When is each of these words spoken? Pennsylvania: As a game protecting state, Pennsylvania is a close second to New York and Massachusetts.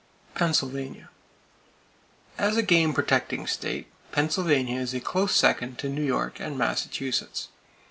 Pennsylvania: 0.33 1.09
As 2.39 2.57
a 2.57 2.63
game 2.63 2.91
protecting 2.91 3.45
state, 3.45 3.85
Pennsylvania 4.11 4.79
is 4.79 4.95
a 4.95 4.99
close 4.99 5.35
second 5.35 5.77
to 5.77 5.89
New 5.89 6.01
York 6.03 6.39
and 6.39 6.57
Massachusetts. 6.57 7.49